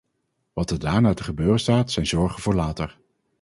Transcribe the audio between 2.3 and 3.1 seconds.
voor later.